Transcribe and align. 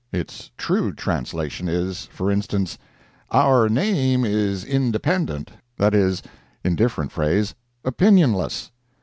It's 0.11 0.49
true 0.57 0.93
translation 0.93 1.69
is, 1.69 2.05
for 2.07 2.31
instance: 2.31 2.75
"Our 3.29 3.69
name 3.69 4.25
is 4.25 4.65
Independent—that 4.65 5.93
is, 5.93 6.23
in 6.63 6.75
different 6.75 7.11
phrase, 7.11 7.53
Opinionless. 7.85 8.71